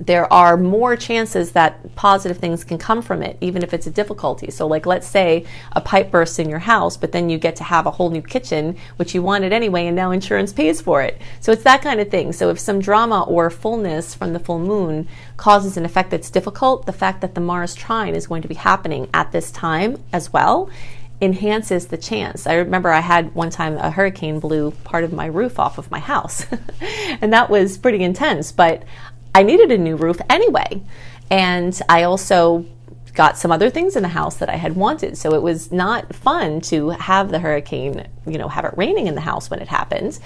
there 0.00 0.32
are 0.32 0.56
more 0.56 0.96
chances 0.96 1.52
that 1.52 1.94
positive 1.96 2.38
things 2.38 2.64
can 2.64 2.78
come 2.78 3.02
from 3.02 3.22
it, 3.22 3.36
even 3.40 3.62
if 3.62 3.74
it's 3.74 3.86
a 3.86 3.90
difficulty. 3.90 4.50
So, 4.50 4.66
like, 4.66 4.86
let's 4.86 5.06
say 5.06 5.44
a 5.72 5.80
pipe 5.80 6.10
bursts 6.10 6.38
in 6.38 6.48
your 6.48 6.60
house, 6.60 6.96
but 6.96 7.12
then 7.12 7.28
you 7.28 7.38
get 7.38 7.56
to 7.56 7.64
have 7.64 7.86
a 7.86 7.90
whole 7.90 8.10
new 8.10 8.22
kitchen, 8.22 8.76
which 8.96 9.14
you 9.14 9.22
wanted 9.22 9.52
anyway, 9.52 9.86
and 9.86 9.96
now 9.96 10.10
insurance 10.10 10.52
pays 10.52 10.80
for 10.80 11.02
it. 11.02 11.20
So, 11.40 11.52
it's 11.52 11.64
that 11.64 11.82
kind 11.82 12.00
of 12.00 12.10
thing. 12.10 12.32
So, 12.32 12.50
if 12.50 12.58
some 12.58 12.80
drama 12.80 13.22
or 13.22 13.50
fullness 13.50 14.14
from 14.14 14.32
the 14.32 14.40
full 14.40 14.60
moon 14.60 15.08
causes 15.36 15.76
an 15.76 15.84
effect 15.84 16.10
that's 16.10 16.30
difficult, 16.30 16.86
the 16.86 16.92
fact 16.92 17.20
that 17.20 17.34
the 17.34 17.40
Mars 17.40 17.74
trine 17.74 18.14
is 18.14 18.26
going 18.26 18.42
to 18.42 18.48
be 18.48 18.54
happening 18.54 19.08
at 19.12 19.32
this 19.32 19.50
time 19.50 20.02
as 20.12 20.32
well 20.32 20.70
enhances 21.20 21.88
the 21.88 21.96
chance. 21.96 22.46
I 22.46 22.54
remember 22.54 22.90
I 22.90 23.00
had 23.00 23.34
one 23.34 23.50
time 23.50 23.76
a 23.76 23.90
hurricane 23.90 24.38
blew 24.38 24.70
part 24.84 25.04
of 25.04 25.12
my 25.12 25.26
roof 25.26 25.58
off 25.58 25.78
of 25.78 25.90
my 25.90 25.98
house, 25.98 26.46
and 27.20 27.32
that 27.32 27.50
was 27.50 27.78
pretty 27.78 28.04
intense, 28.04 28.52
but 28.52 28.84
I 29.34 29.42
needed 29.42 29.70
a 29.72 29.78
new 29.78 29.96
roof 29.96 30.20
anyway. 30.30 30.82
And 31.30 31.78
I 31.88 32.04
also 32.04 32.64
got 33.14 33.36
some 33.36 33.50
other 33.50 33.68
things 33.68 33.96
in 33.96 34.02
the 34.02 34.08
house 34.08 34.36
that 34.36 34.48
I 34.48 34.54
had 34.54 34.76
wanted. 34.76 35.18
So 35.18 35.34
it 35.34 35.42
was 35.42 35.72
not 35.72 36.14
fun 36.14 36.60
to 36.62 36.90
have 36.90 37.30
the 37.30 37.40
hurricane, 37.40 38.06
you 38.26 38.38
know, 38.38 38.48
have 38.48 38.64
it 38.64 38.74
raining 38.76 39.08
in 39.08 39.16
the 39.16 39.20
house 39.20 39.50
when 39.50 39.60
it 39.60 39.68
happened. 39.68 40.18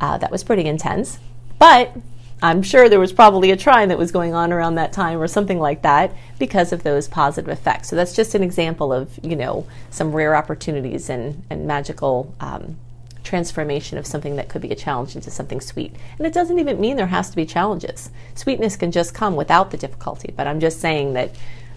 Uh, 0.00 0.16
that 0.18 0.30
was 0.30 0.42
pretty 0.42 0.64
intense. 0.64 1.18
But 1.58 1.94
I'm 2.40 2.62
sure 2.62 2.88
there 2.88 3.00
was 3.00 3.12
probably 3.12 3.50
a 3.50 3.56
trine 3.56 3.88
that 3.88 3.98
was 3.98 4.12
going 4.12 4.32
on 4.32 4.52
around 4.52 4.76
that 4.76 4.92
time 4.92 5.20
or 5.20 5.26
something 5.26 5.58
like 5.58 5.82
that 5.82 6.12
because 6.38 6.72
of 6.72 6.84
those 6.84 7.08
positive 7.08 7.48
effects. 7.48 7.88
So 7.88 7.96
that's 7.96 8.14
just 8.14 8.34
an 8.34 8.44
example 8.44 8.92
of, 8.92 9.18
you 9.22 9.34
know, 9.34 9.66
some 9.90 10.12
rare 10.12 10.36
opportunities 10.36 11.10
and, 11.10 11.42
and 11.50 11.66
magical 11.66 12.32
um, 12.38 12.76
transformation 13.24 13.98
of 13.98 14.06
something 14.06 14.36
that 14.36 14.48
could 14.48 14.62
be 14.62 14.70
a 14.70 14.76
challenge 14.76 15.16
into 15.16 15.30
something 15.30 15.60
sweet. 15.60 15.94
And 16.16 16.26
it 16.26 16.32
doesn't 16.32 16.60
even 16.60 16.80
mean 16.80 16.96
there 16.96 17.08
has 17.08 17.28
to 17.30 17.36
be 17.36 17.44
challenges. 17.44 18.10
Sweetness 18.36 18.76
can 18.76 18.92
just 18.92 19.14
come 19.14 19.34
without 19.34 19.72
the 19.72 19.76
difficulty, 19.76 20.32
but 20.36 20.46
I'm 20.46 20.60
just 20.60 20.80
saying 20.80 21.14
that, 21.14 21.34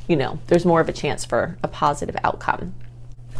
you 0.07 0.15
know, 0.15 0.39
there's 0.47 0.65
more 0.65 0.79
of 0.79 0.89
a 0.89 0.93
chance 0.93 1.25
for 1.25 1.57
a 1.63 1.67
positive 1.67 2.17
outcome. 2.23 2.75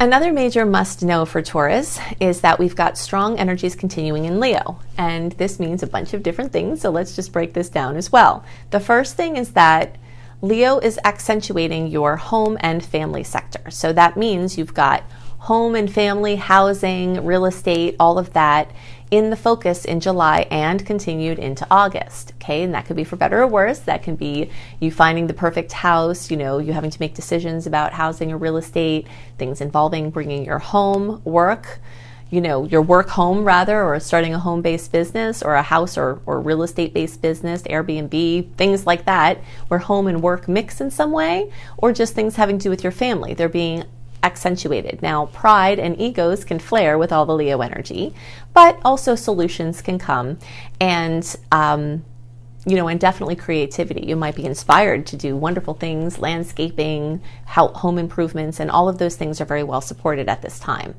Another 0.02 0.34
major 0.34 0.66
must 0.66 1.04
know 1.04 1.26
for 1.26 1.44
Taurus 1.44 2.00
is 2.20 2.42
that 2.42 2.58
we've 2.58 2.76
got 2.76 2.98
strong 2.98 3.38
energies 3.38 3.76
continuing 3.76 4.26
in 4.26 4.40
Leo. 4.40 4.80
And 4.98 5.34
this 5.34 5.60
means 5.60 5.84
a 5.84 5.88
bunch 5.88 6.16
of 6.16 6.24
different 6.24 6.52
things. 6.52 6.82
So 6.82 6.90
let's 6.90 7.16
just 7.16 7.32
break 7.32 7.54
this 7.54 7.70
down 7.70 7.96
as 7.96 8.12
well. 8.12 8.44
The 8.72 8.80
first 8.80 9.16
thing 9.16 9.38
is 9.38 9.52
that 9.52 9.98
Leo 10.42 10.80
is 10.80 11.00
accentuating 11.06 11.86
your 11.86 12.18
home 12.18 12.58
and 12.62 12.84
family 12.84 13.24
sector. 13.24 13.70
So 13.70 13.94
that 13.94 14.18
means 14.18 14.58
you've 14.58 14.74
got 14.74 15.04
home 15.38 15.76
and 15.76 15.94
family, 15.94 16.36
housing, 16.36 17.24
real 17.24 17.46
estate, 17.46 17.96
all 18.00 18.18
of 18.18 18.34
that 18.34 18.72
in 19.12 19.30
the 19.30 19.36
focus 19.36 19.84
in 19.84 20.00
July 20.00 20.48
and 20.50 20.86
continued 20.86 21.38
into 21.38 21.68
August. 21.70 22.32
Okay, 22.36 22.64
and 22.64 22.74
that 22.74 22.86
could 22.86 22.96
be 22.96 23.04
for 23.04 23.18
better 23.18 23.42
or 23.42 23.48
worse. 23.48 23.80
That 23.80 24.04
can 24.04 24.16
be 24.16 24.50
you 24.80 24.90
finding 24.90 25.28
the 25.28 25.34
perfect 25.34 25.74
house, 25.74 26.32
you 26.32 26.38
know, 26.38 26.60
you 26.60 26.72
having 26.72 26.90
to 26.90 27.00
make 27.00 27.14
decisions 27.14 27.68
about 27.68 27.92
housing 27.92 28.32
or 28.32 28.38
real 28.38 28.56
estate, 28.56 29.08
things 29.38 29.60
involving 29.60 30.10
bringing 30.10 30.46
your 30.46 30.60
home, 30.60 31.22
work, 31.26 31.82
you 32.30 32.40
know, 32.40 32.64
your 32.64 32.82
work 32.82 33.10
home 33.10 33.44
rather, 33.44 33.84
or 33.84 34.00
starting 34.00 34.34
a 34.34 34.40
home 34.40 34.62
based 34.62 34.94
business 34.94 35.44
or 35.44 35.56
a 35.56 35.62
house 35.62 35.98
or, 35.98 36.22
or 36.26 36.40
real 36.40 36.64
estate 36.64 36.94
based 36.94 37.22
business, 37.22 37.64
Airbnb, 37.64 38.56
things 38.56 38.88
like 38.88 39.04
that, 39.06 39.40
where 39.68 39.82
home 39.82 40.08
and 40.08 40.24
work 40.24 40.48
mix 40.48 40.80
in 40.80 40.90
some 40.90 41.12
way, 41.12 41.52
or 41.78 41.92
just 41.92 42.16
things 42.16 42.38
having 42.38 42.58
to 42.58 42.64
do 42.64 42.70
with 42.70 42.84
your 42.84 42.94
family. 42.94 43.34
They're 43.34 43.50
being 43.50 43.84
accentuated. 44.24 45.02
Now, 45.02 45.28
pride 45.28 45.80
and 45.80 46.00
egos 46.00 46.44
can 46.44 46.60
flare 46.60 46.98
with 46.98 47.12
all 47.12 47.26
the 47.26 47.36
Leo 47.36 47.62
energy, 47.62 48.14
but 48.54 48.80
also 48.84 49.16
solutions 49.16 49.82
can 49.82 49.98
come 49.98 50.38
and, 50.80 51.36
um, 51.52 52.06
you 52.66 52.76
know, 52.76 52.88
and 52.88 53.00
definitely 53.00 53.36
creativity. 53.36 54.06
You 54.06 54.16
might 54.16 54.36
be 54.36 54.46
inspired 54.46 55.08
to 55.08 55.18
do 55.18 55.36
wonderful 55.36 55.74
things, 55.74 56.20
landscaping, 56.20 57.22
home 57.48 57.98
improvements, 57.98 58.60
and 58.60 58.70
all 58.70 58.88
of 58.88 58.98
those 59.00 59.16
things 59.16 59.42
are 59.42 59.46
very 59.46 59.64
well 59.64 59.82
supported 59.82 60.30
at 60.30 60.42
this 60.42 60.60
time. 60.60 60.96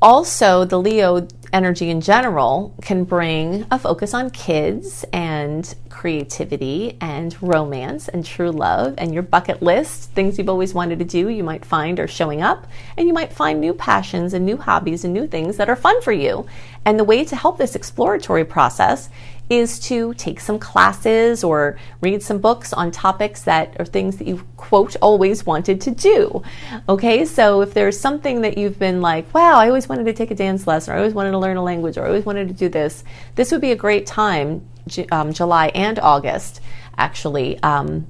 Also, 0.00 0.64
the 0.64 0.78
Leo 0.78 1.26
energy 1.52 1.90
in 1.90 2.00
general 2.00 2.72
can 2.82 3.02
bring 3.02 3.66
a 3.70 3.78
focus 3.78 4.14
on 4.14 4.30
kids 4.30 5.04
and 5.12 5.74
creativity 5.88 6.96
and 7.00 7.36
romance 7.42 8.06
and 8.06 8.24
true 8.24 8.52
love 8.52 8.94
and 8.96 9.12
your 9.12 9.24
bucket 9.24 9.60
list, 9.60 10.10
things 10.12 10.38
you've 10.38 10.48
always 10.48 10.72
wanted 10.72 11.00
to 11.00 11.04
do, 11.04 11.28
you 11.28 11.42
might 11.42 11.64
find 11.64 11.98
are 11.98 12.06
showing 12.06 12.42
up. 12.42 12.68
And 12.96 13.08
you 13.08 13.14
might 13.14 13.32
find 13.32 13.60
new 13.60 13.74
passions 13.74 14.34
and 14.34 14.46
new 14.46 14.56
hobbies 14.56 15.04
and 15.04 15.12
new 15.12 15.26
things 15.26 15.56
that 15.56 15.68
are 15.68 15.74
fun 15.74 16.00
for 16.00 16.12
you. 16.12 16.46
And 16.84 16.96
the 16.96 17.04
way 17.04 17.24
to 17.24 17.34
help 17.34 17.58
this 17.58 17.74
exploratory 17.74 18.44
process 18.44 19.08
is 19.50 19.78
to 19.78 20.12
take 20.14 20.40
some 20.40 20.58
classes 20.58 21.42
or 21.42 21.78
read 22.00 22.22
some 22.22 22.38
books 22.38 22.72
on 22.72 22.90
topics 22.90 23.42
that 23.42 23.74
are 23.78 23.84
things 23.84 24.16
that 24.18 24.26
you 24.26 24.46
quote 24.56 24.96
always 25.00 25.46
wanted 25.46 25.80
to 25.80 25.90
do. 25.90 26.42
Okay, 26.88 27.24
so 27.24 27.62
if 27.62 27.72
there's 27.74 27.98
something 27.98 28.42
that 28.42 28.58
you've 28.58 28.78
been 28.78 29.00
like, 29.00 29.32
wow, 29.32 29.58
I 29.58 29.68
always 29.68 29.88
wanted 29.88 30.04
to 30.04 30.12
take 30.12 30.30
a 30.30 30.34
dance 30.34 30.66
lesson, 30.66 30.92
or 30.92 30.96
I 30.96 30.98
always 31.00 31.14
wanted 31.14 31.30
to 31.32 31.38
learn 31.38 31.56
a 31.56 31.62
language, 31.62 31.96
or 31.96 32.04
I 32.04 32.08
always 32.08 32.26
wanted 32.26 32.48
to 32.48 32.54
do 32.54 32.68
this, 32.68 33.04
this 33.34 33.50
would 33.52 33.60
be 33.60 33.72
a 33.72 33.76
great 33.76 34.06
time, 34.06 34.66
um, 35.10 35.32
July 35.32 35.68
and 35.68 35.98
August, 35.98 36.60
actually, 36.96 37.62
um, 37.62 38.06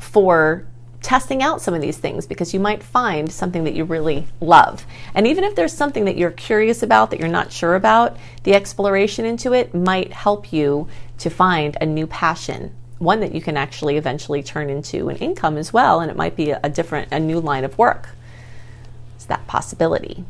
for 0.00 0.66
testing 1.02 1.42
out 1.42 1.62
some 1.62 1.74
of 1.74 1.80
these 1.80 1.98
things 1.98 2.26
because 2.26 2.52
you 2.52 2.60
might 2.60 2.82
find 2.82 3.30
something 3.30 3.64
that 3.64 3.74
you 3.74 3.84
really 3.84 4.26
love. 4.40 4.84
And 5.14 5.26
even 5.26 5.44
if 5.44 5.54
there's 5.54 5.72
something 5.72 6.04
that 6.04 6.16
you're 6.16 6.30
curious 6.30 6.82
about 6.82 7.10
that 7.10 7.18
you're 7.18 7.28
not 7.28 7.52
sure 7.52 7.74
about, 7.74 8.16
the 8.44 8.54
exploration 8.54 9.24
into 9.24 9.52
it 9.52 9.74
might 9.74 10.12
help 10.12 10.52
you 10.52 10.88
to 11.18 11.30
find 11.30 11.76
a 11.80 11.86
new 11.86 12.06
passion, 12.06 12.74
one 12.98 13.20
that 13.20 13.34
you 13.34 13.40
can 13.40 13.56
actually 13.56 13.96
eventually 13.96 14.42
turn 14.42 14.68
into 14.68 15.08
an 15.08 15.16
income 15.16 15.56
as 15.56 15.72
well, 15.72 16.00
and 16.00 16.10
it 16.10 16.16
might 16.16 16.36
be 16.36 16.50
a, 16.50 16.68
different, 16.68 17.08
a 17.12 17.18
new 17.18 17.40
line 17.40 17.64
of 17.64 17.78
work. 17.78 18.10
It's 19.16 19.24
that 19.26 19.46
possibility. 19.46 20.24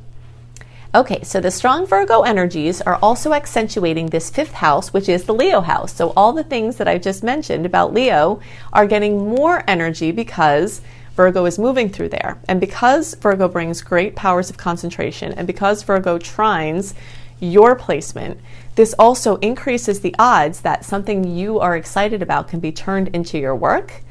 Okay, 0.93 1.23
so 1.23 1.39
the 1.39 1.53
strong 1.53 1.87
Virgo 1.87 2.23
energies 2.23 2.81
are 2.81 2.99
also 3.01 3.33
accentuating 3.33 4.07
this 4.07 4.29
fifth 4.29 4.55
house, 4.55 4.93
which 4.93 5.09
is 5.09 5.23
the 5.23 5.33
Leo 5.33 5.61
house. 5.61 5.95
So 5.95 6.13
all 6.17 6.33
the 6.33 6.43
things 6.43 6.79
that 6.79 6.89
I've 6.89 7.01
just 7.01 7.23
mentioned 7.23 7.65
about 7.65 7.95
Leo 7.95 8.41
are 8.73 8.89
getting 8.89 9.29
more 9.29 9.63
energy 9.69 10.11
because 10.11 10.81
Virgo 11.15 11.45
is 11.45 11.61
moving 11.61 11.91
through 11.91 12.09
there. 12.09 12.41
And 12.49 12.61
because 12.61 13.15
Virgo 13.15 13.47
brings 13.47 13.83
great 13.83 14.17
powers 14.17 14.51
of 14.51 14.57
concentration, 14.57 15.33
and 15.35 15.47
because 15.47 15.85
Virgo 15.85 16.19
trines 16.19 16.93
your 17.39 17.77
placement, 17.77 18.41
this 18.75 18.93
also 18.99 19.37
increases 19.37 20.01
the 20.01 20.17
odds 20.19 20.63
that 20.63 20.85
something 20.85 21.23
you 21.23 21.61
are 21.61 21.77
excited 21.77 22.21
about 22.21 22.49
can 22.49 22.59
be 22.59 22.73
turned 22.73 23.07
into 23.15 23.39
your 23.39 23.55
work 23.55 24.03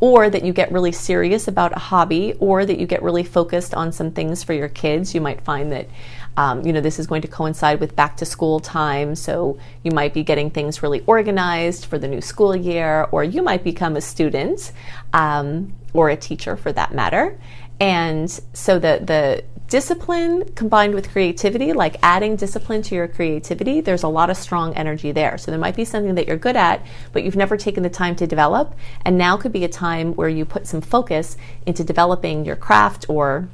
or 0.00 0.28
that 0.28 0.44
you 0.44 0.52
get 0.52 0.70
really 0.70 0.92
serious 0.92 1.48
about 1.48 1.74
a 1.74 1.78
hobby, 1.78 2.34
or 2.38 2.66
that 2.66 2.78
you 2.78 2.86
get 2.86 3.02
really 3.02 3.24
focused 3.24 3.74
on 3.74 3.90
some 3.90 4.10
things 4.10 4.44
for 4.44 4.52
your 4.52 4.68
kids. 4.68 5.14
You 5.14 5.22
might 5.22 5.40
find 5.40 5.72
that 5.72 5.88
um, 6.36 6.64
you 6.66 6.72
know, 6.72 6.80
this 6.80 6.98
is 6.98 7.06
going 7.06 7.22
to 7.22 7.28
coincide 7.28 7.80
with 7.80 7.96
back 7.96 8.16
to 8.18 8.24
school 8.24 8.60
time, 8.60 9.14
so 9.14 9.58
you 9.82 9.90
might 9.92 10.12
be 10.12 10.22
getting 10.22 10.50
things 10.50 10.82
really 10.82 11.02
organized 11.06 11.86
for 11.86 11.98
the 11.98 12.08
new 12.08 12.20
school 12.20 12.54
year, 12.54 13.08
or 13.10 13.24
you 13.24 13.42
might 13.42 13.64
become 13.64 13.96
a 13.96 14.00
student 14.00 14.72
um, 15.12 15.72
or 15.92 16.10
a 16.10 16.16
teacher 16.16 16.56
for 16.56 16.72
that 16.72 16.94
matter. 16.94 17.38
And 17.80 18.30
so 18.52 18.78
the 18.78 19.00
the 19.04 19.44
discipline 19.68 20.44
combined 20.54 20.94
with 20.94 21.10
creativity, 21.10 21.72
like 21.72 21.96
adding 22.02 22.36
discipline 22.36 22.82
to 22.82 22.94
your 22.94 23.08
creativity, 23.08 23.80
there's 23.80 24.04
a 24.04 24.08
lot 24.08 24.30
of 24.30 24.36
strong 24.36 24.72
energy 24.74 25.10
there. 25.10 25.36
So 25.38 25.50
there 25.50 25.58
might 25.58 25.74
be 25.74 25.84
something 25.84 26.14
that 26.14 26.28
you're 26.28 26.36
good 26.36 26.56
at, 26.56 26.86
but 27.12 27.24
you've 27.24 27.34
never 27.36 27.56
taken 27.56 27.82
the 27.82 27.90
time 27.90 28.14
to 28.16 28.26
develop, 28.26 28.76
and 29.04 29.18
now 29.18 29.36
could 29.36 29.52
be 29.52 29.64
a 29.64 29.68
time 29.68 30.14
where 30.14 30.28
you 30.28 30.44
put 30.44 30.66
some 30.66 30.80
focus 30.80 31.36
into 31.66 31.82
developing 31.82 32.44
your 32.44 32.56
craft 32.56 33.06
or 33.08 33.48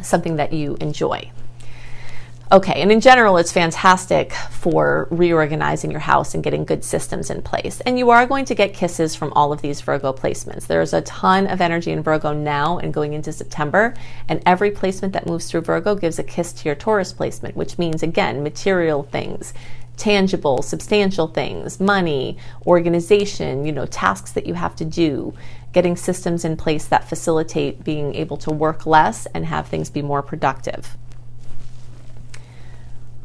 something 0.00 0.36
that 0.36 0.52
you 0.52 0.76
enjoy. 0.80 1.30
Okay, 2.52 2.82
and 2.82 2.92
in 2.92 3.00
general, 3.00 3.38
it's 3.38 3.50
fantastic 3.50 4.32
for 4.32 5.08
reorganizing 5.10 5.90
your 5.90 6.00
house 6.00 6.34
and 6.34 6.44
getting 6.44 6.66
good 6.66 6.84
systems 6.84 7.30
in 7.30 7.40
place. 7.40 7.80
And 7.80 7.98
you 7.98 8.10
are 8.10 8.26
going 8.26 8.44
to 8.44 8.54
get 8.54 8.74
kisses 8.74 9.16
from 9.16 9.32
all 9.32 9.50
of 9.50 9.62
these 9.62 9.80
Virgo 9.80 10.12
placements. 10.12 10.66
There's 10.66 10.92
a 10.92 11.00
ton 11.00 11.46
of 11.46 11.62
energy 11.62 11.90
in 11.90 12.02
Virgo 12.02 12.34
now 12.34 12.78
and 12.78 12.92
going 12.92 13.14
into 13.14 13.32
September, 13.32 13.94
and 14.28 14.42
every 14.44 14.70
placement 14.70 15.14
that 15.14 15.26
moves 15.26 15.50
through 15.50 15.62
Virgo 15.62 15.94
gives 15.94 16.18
a 16.18 16.22
kiss 16.22 16.52
to 16.52 16.66
your 16.66 16.74
Taurus 16.74 17.14
placement, 17.14 17.56
which 17.56 17.78
means, 17.78 18.02
again, 18.02 18.42
material 18.42 19.04
things, 19.04 19.54
tangible, 19.96 20.60
substantial 20.60 21.28
things, 21.28 21.80
money, 21.80 22.36
organization, 22.66 23.64
you 23.64 23.72
know, 23.72 23.86
tasks 23.86 24.32
that 24.32 24.46
you 24.46 24.52
have 24.52 24.76
to 24.76 24.84
do, 24.84 25.32
getting 25.72 25.96
systems 25.96 26.44
in 26.44 26.56
place 26.58 26.86
that 26.86 27.08
facilitate 27.08 27.84
being 27.84 28.14
able 28.14 28.36
to 28.36 28.50
work 28.50 28.84
less 28.84 29.24
and 29.26 29.46
have 29.46 29.66
things 29.66 29.88
be 29.88 30.02
more 30.02 30.22
productive. 30.22 30.96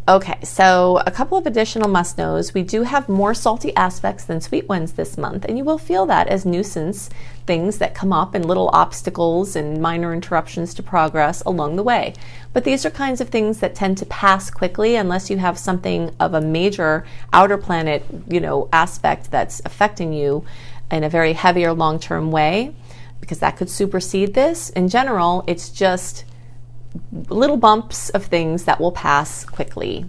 Okay, 0.10 0.40
so 0.42 1.04
a 1.06 1.12
couple 1.12 1.38
of 1.38 1.46
additional 1.46 1.88
must 1.88 2.18
knows. 2.18 2.52
We 2.52 2.64
do 2.64 2.82
have 2.82 3.08
more 3.08 3.36
salty 3.36 3.76
aspects 3.76 4.24
than 4.24 4.42
sweet 4.42 4.68
ones 4.68 4.94
this 4.94 5.20
month, 5.20 5.46
and 5.46 5.56
you 5.56 5.64
will 5.64 5.78
feel 5.78 6.08
that 6.08 6.28
as 6.28 6.48
nuisance 6.48 7.12
things 7.46 7.78
that 7.78 7.94
come 7.94 8.12
up 8.12 8.34
and 8.34 8.44
little 8.44 8.72
obstacles 8.74 9.56
and 9.56 9.80
minor 9.80 10.12
interruptions 10.12 10.74
to 10.74 10.82
progress 10.82 11.44
along 11.46 11.76
the 11.76 11.84
way. 11.84 12.16
But 12.54 12.64
these 12.64 12.88
are 12.88 12.90
kinds 12.90 13.22
of 13.22 13.30
things 13.30 13.60
that 13.60 13.76
tend 13.76 14.00
to 14.00 14.06
pass 14.08 14.50
quickly 14.50 14.96
unless 14.96 15.30
you 15.30 15.38
have 15.38 15.60
something 15.60 16.10
of 16.20 16.34
a 16.34 16.42
major 16.42 17.06
outer 17.32 17.60
planet, 17.60 18.04
you 18.28 18.40
know, 18.40 18.68
aspect 18.74 19.30
that's 19.30 19.62
affecting 19.64 20.12
you 20.12 20.44
in 20.90 21.04
a 21.04 21.10
very 21.10 21.34
heavy 21.34 21.64
or 21.68 21.74
long-term 21.74 22.32
way 22.32 22.74
because 23.22 23.38
that 23.38 23.58
could 23.58 23.70
supersede 23.70 24.34
this. 24.34 24.72
In 24.72 24.88
general, 24.88 25.44
it's 25.46 25.70
just 25.70 26.26
little 27.30 27.58
bumps 27.58 28.10
of 28.10 28.26
things 28.26 28.66
that 28.66 28.80
will 28.80 28.92
pass 28.92 29.46
quickly 29.46 30.06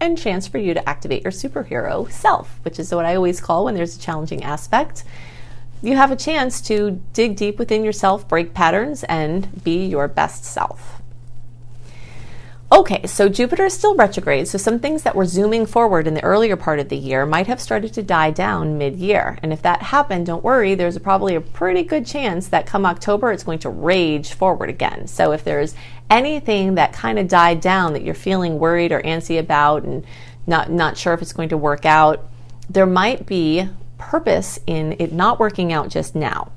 and 0.00 0.16
chance 0.16 0.46
for 0.46 0.58
you 0.58 0.74
to 0.74 0.88
activate 0.88 1.22
your 1.22 1.32
superhero 1.32 2.10
self, 2.10 2.60
which 2.62 2.78
is 2.78 2.94
what 2.94 3.04
I 3.04 3.16
always 3.16 3.40
call 3.40 3.64
when 3.64 3.74
there's 3.74 3.96
a 3.96 4.00
challenging 4.00 4.44
aspect. 4.44 5.04
You 5.82 5.96
have 5.96 6.10
a 6.10 6.16
chance 6.16 6.60
to 6.62 7.00
dig 7.12 7.36
deep 7.36 7.58
within 7.58 7.84
yourself, 7.84 8.28
break 8.28 8.54
patterns, 8.54 9.04
and 9.04 9.62
be 9.62 9.86
your 9.86 10.08
best 10.08 10.44
self. 10.44 10.97
Okay, 12.78 13.04
so 13.08 13.28
Jupiter 13.28 13.64
is 13.64 13.74
still 13.74 13.96
retrograde, 13.96 14.46
so 14.46 14.56
some 14.56 14.78
things 14.78 15.02
that 15.02 15.16
were 15.16 15.24
zooming 15.24 15.66
forward 15.66 16.06
in 16.06 16.14
the 16.14 16.22
earlier 16.22 16.54
part 16.54 16.78
of 16.78 16.88
the 16.88 16.96
year 16.96 17.26
might 17.26 17.48
have 17.48 17.60
started 17.60 17.92
to 17.94 18.04
die 18.04 18.30
down 18.30 18.78
mid 18.78 18.94
year. 18.94 19.36
And 19.42 19.52
if 19.52 19.62
that 19.62 19.82
happened, 19.82 20.26
don't 20.26 20.44
worry, 20.44 20.76
there's 20.76 20.96
probably 20.96 21.34
a 21.34 21.40
pretty 21.40 21.82
good 21.82 22.06
chance 22.06 22.46
that 22.48 22.66
come 22.66 22.86
October 22.86 23.32
it's 23.32 23.42
going 23.42 23.58
to 23.58 23.68
rage 23.68 24.32
forward 24.32 24.70
again. 24.70 25.08
So 25.08 25.32
if 25.32 25.42
there's 25.42 25.74
anything 26.08 26.76
that 26.76 26.92
kind 26.92 27.18
of 27.18 27.26
died 27.26 27.60
down 27.60 27.94
that 27.94 28.04
you're 28.04 28.14
feeling 28.14 28.60
worried 28.60 28.92
or 28.92 29.02
antsy 29.02 29.40
about 29.40 29.82
and 29.82 30.06
not, 30.46 30.70
not 30.70 30.96
sure 30.96 31.14
if 31.14 31.20
it's 31.20 31.32
going 31.32 31.48
to 31.48 31.56
work 31.56 31.84
out, 31.84 32.30
there 32.70 32.86
might 32.86 33.26
be 33.26 33.68
purpose 33.98 34.60
in 34.68 34.94
it 35.00 35.12
not 35.12 35.40
working 35.40 35.72
out 35.72 35.88
just 35.88 36.14
now 36.14 36.52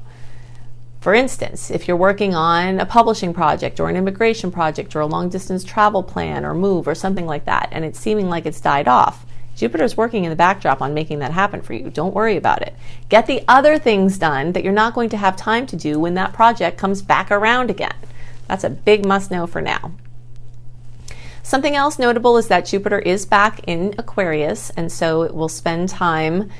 For 1.01 1.15
instance, 1.15 1.71
if 1.71 1.87
you're 1.87 1.97
working 1.97 2.35
on 2.35 2.79
a 2.79 2.85
publishing 2.85 3.33
project 3.33 3.79
or 3.79 3.89
an 3.89 3.95
immigration 3.95 4.51
project 4.51 4.95
or 4.95 4.99
a 4.99 5.07
long 5.07 5.29
distance 5.29 5.63
travel 5.63 6.03
plan 6.03 6.45
or 6.45 6.53
move 6.53 6.87
or 6.87 6.93
something 6.93 7.25
like 7.25 7.45
that, 7.45 7.69
and 7.71 7.83
it's 7.83 7.99
seeming 7.99 8.29
like 8.29 8.45
it's 8.45 8.61
died 8.61 8.87
off, 8.87 9.25
Jupiter's 9.55 9.97
working 9.97 10.25
in 10.25 10.29
the 10.29 10.35
backdrop 10.35 10.79
on 10.79 10.93
making 10.93 11.17
that 11.19 11.31
happen 11.31 11.63
for 11.63 11.73
you. 11.73 11.89
Don't 11.89 12.13
worry 12.13 12.37
about 12.37 12.61
it. 12.61 12.75
Get 13.09 13.25
the 13.25 13.43
other 13.47 13.79
things 13.79 14.19
done 14.19 14.51
that 14.51 14.63
you're 14.63 14.71
not 14.71 14.93
going 14.93 15.09
to 15.09 15.17
have 15.17 15.35
time 15.35 15.65
to 15.67 15.75
do 15.75 15.99
when 15.99 16.13
that 16.13 16.33
project 16.33 16.77
comes 16.77 17.01
back 17.01 17.31
around 17.31 17.71
again. 17.71 17.95
That's 18.47 18.63
a 18.63 18.69
big 18.69 19.03
must 19.03 19.31
know 19.31 19.47
for 19.47 19.59
now. 19.59 19.93
Something 21.41 21.75
else 21.75 21.97
notable 21.97 22.37
is 22.37 22.47
that 22.49 22.67
Jupiter 22.67 22.99
is 22.99 23.25
back 23.25 23.61
in 23.65 23.95
Aquarius, 23.97 24.69
and 24.77 24.91
so 24.91 25.23
it 25.23 25.33
will 25.33 25.49
spend 25.49 25.89
time 25.89 26.51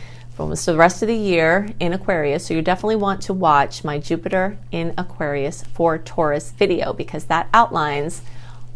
almost 0.42 0.66
the 0.66 0.76
rest 0.76 1.02
of 1.02 1.08
the 1.08 1.16
year 1.16 1.70
in 1.80 1.94
Aquarius. 1.94 2.46
So 2.46 2.54
you 2.54 2.62
definitely 2.62 2.98
want 2.98 3.22
to 3.24 3.34
watch 3.34 3.84
my 3.84 4.00
Jupiter 4.00 4.58
in 4.72 4.94
Aquarius 4.98 5.64
for 5.64 5.98
Taurus 5.98 6.52
video 6.52 6.94
because 6.94 7.26
that 7.26 7.48
outlines 7.54 8.22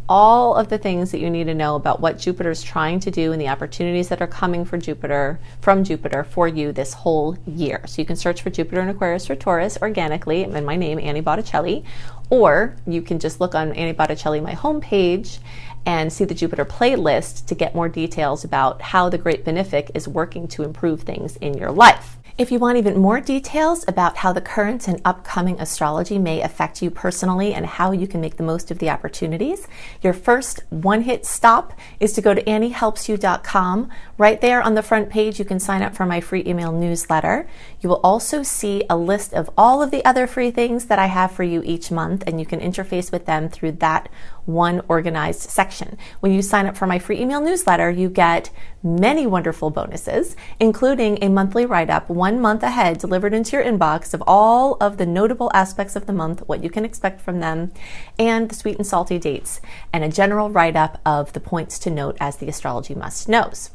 all 0.07 0.53
of 0.53 0.69
the 0.69 0.77
things 0.77 1.09
that 1.11 1.19
you 1.19 1.31
need 1.31 1.45
to 1.45 1.53
know 1.55 1.75
about 1.75 1.99
what 1.99 2.19
Jupiter 2.19 2.51
is 2.51 2.61
trying 2.61 2.99
to 2.99 3.09
do 3.09 3.31
and 3.31 3.41
the 3.41 3.47
opportunities 3.47 4.07
that 4.09 4.21
are 4.21 4.27
coming 4.27 4.63
for 4.63 4.77
Jupiter 4.77 5.39
from 5.61 5.83
Jupiter 5.83 6.23
for 6.23 6.47
you 6.47 6.71
this 6.71 6.93
whole 6.93 7.35
year. 7.47 7.81
So 7.87 8.01
you 8.01 8.05
can 8.05 8.15
search 8.15 8.43
for 8.43 8.51
Jupiter 8.51 8.81
in 8.81 8.89
Aquarius 8.89 9.25
for 9.25 9.35
Taurus 9.35 9.79
organically 9.81 10.43
and 10.43 10.65
my 10.65 10.75
name 10.75 10.99
Annie 10.99 11.21
Botticelli, 11.21 11.83
or 12.29 12.75
you 12.85 13.01
can 13.01 13.17
just 13.17 13.41
look 13.41 13.55
on 13.55 13.73
Annie 13.73 13.93
Botticelli 13.93 14.41
my 14.41 14.53
homepage 14.53 15.39
and 15.85 16.11
see 16.11 16.25
the 16.25 16.33
Jupiter 16.33 16.65
playlist 16.65 17.45
to 17.47 17.55
get 17.55 17.75
more 17.75 17.89
details 17.89 18.43
about 18.43 18.81
how 18.81 19.09
the 19.09 19.17
Great 19.17 19.45
Benefic 19.45 19.91
is 19.93 20.07
working 20.07 20.47
to 20.49 20.63
improve 20.63 21.01
things 21.01 21.35
in 21.37 21.55
your 21.55 21.71
life. 21.71 22.17
If 22.37 22.51
you 22.51 22.59
want 22.59 22.77
even 22.77 22.99
more 22.99 23.21
details 23.21 23.85
about 23.87 24.17
how 24.17 24.33
the 24.33 24.41
current 24.41 24.89
and 24.89 25.01
upcoming 25.05 25.57
astrology 25.57 26.19
may 26.19 26.41
affect 26.41 26.81
you 26.81 26.91
personally 26.91 27.53
and 27.53 27.65
how 27.65 27.93
you 27.93 28.07
can 28.07 28.19
make 28.19 28.35
the 28.35 28.43
most 28.43 28.71
of 28.71 28.79
the 28.79 28.89
opportunities, 28.89 29.69
your 30.01 30.11
first 30.11 30.61
one 30.69 31.03
hit 31.03 31.25
stop 31.25 31.71
is 32.01 32.11
to 32.11 32.21
go 32.21 32.33
to 32.33 32.43
anniehelpsyou.com. 32.43 33.89
Right 34.17 34.41
there 34.41 34.61
on 34.61 34.75
the 34.75 34.83
front 34.83 35.09
page, 35.09 35.39
you 35.39 35.45
can 35.45 35.61
sign 35.61 35.81
up 35.81 35.95
for 35.95 36.05
my 36.05 36.19
free 36.19 36.43
email 36.45 36.73
newsletter. 36.73 37.47
You 37.85 37.89
will 37.89 38.01
also 38.03 38.41
see 38.41 38.83
a 38.89 38.97
list 38.97 39.31
of 39.31 39.47
all 39.55 39.83
of 39.83 39.91
the 39.91 40.03
other 40.03 40.25
free 40.25 40.49
things 40.49 40.85
that 40.85 40.97
I 40.97 41.05
have 41.05 41.31
for 41.31 41.43
you 41.43 41.61
each 41.63 41.91
month, 41.91 42.23
and 42.25 42.39
you 42.39 42.45
can 42.47 42.59
interface 42.59 43.11
with 43.11 43.27
them 43.27 43.47
through 43.47 43.73
that 43.73 44.09
one 44.45 44.81
organized 44.87 45.41
section. 45.41 45.95
When 46.19 46.31
you 46.31 46.41
sign 46.41 46.65
up 46.65 46.75
for 46.75 46.87
my 46.87 46.97
free 46.97 47.19
email 47.19 47.41
newsletter, 47.41 47.91
you 47.91 48.09
get 48.09 48.49
many 48.81 49.27
wonderful 49.27 49.69
bonuses, 49.69 50.35
including 50.59 51.19
a 51.21 51.29
monthly 51.29 51.67
write 51.67 51.91
up 51.91 52.09
one 52.09 52.41
month 52.41 52.63
ahead 52.63 52.97
delivered 52.97 53.35
into 53.35 53.55
your 53.55 53.63
inbox 53.63 54.15
of 54.15 54.23
all 54.25 54.77
of 54.81 54.97
the 54.97 55.05
notable 55.05 55.51
aspects 55.53 55.95
of 55.95 56.07
the 56.07 56.11
month, 56.11 56.41
what 56.47 56.63
you 56.63 56.71
can 56.71 56.85
expect 56.85 57.21
from 57.21 57.39
them, 57.39 57.71
and 58.17 58.49
the 58.49 58.55
sweet 58.55 58.77
and 58.77 58.87
salty 58.87 59.19
dates, 59.19 59.61
and 59.93 60.03
a 60.03 60.09
general 60.09 60.49
write 60.49 60.75
up 60.75 60.99
of 61.05 61.33
the 61.33 61.39
points 61.39 61.77
to 61.77 61.91
note 61.91 62.17
as 62.19 62.37
the 62.37 62.47
astrology 62.47 62.95
must 62.95 63.29
knows 63.29 63.69